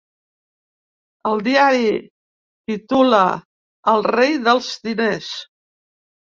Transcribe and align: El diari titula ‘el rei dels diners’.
El 1.31 1.43
diari 1.47 1.91
titula 2.71 3.21
‘el 3.93 4.03
rei 4.09 4.41
dels 4.49 4.73
diners’. 4.89 5.31